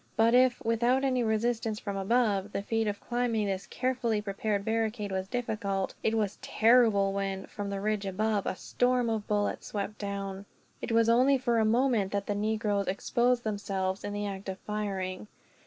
But 0.15 0.33
if, 0.33 0.59
without 0.65 1.03
any 1.03 1.21
resistance 1.21 1.79
from 1.79 1.95
above, 1.95 2.53
the 2.53 2.63
feat 2.63 2.87
of 2.87 2.99
climbing 2.99 3.45
this 3.45 3.67
carefully 3.67 4.19
prepared 4.19 4.65
barricade 4.65 5.11
was 5.11 5.27
difficult; 5.27 5.93
it 6.01 6.17
was 6.17 6.39
terrible 6.41 7.13
when, 7.13 7.45
from 7.45 7.69
the 7.69 7.79
ridge 7.79 8.07
above, 8.07 8.47
a 8.47 8.55
storm 8.55 9.11
of 9.11 9.27
bullets 9.27 9.67
swept 9.67 9.99
down. 9.99 10.45
It 10.81 10.91
was 10.91 11.07
only 11.07 11.37
for 11.37 11.59
a 11.59 11.65
moment 11.65 12.11
that 12.13 12.25
the 12.25 12.33
negroes 12.33 12.87
exposed 12.87 13.43
themselves, 13.43 14.03
in 14.03 14.11
the 14.11 14.25
act 14.25 14.49
of 14.49 14.57
firing. 14.65 15.27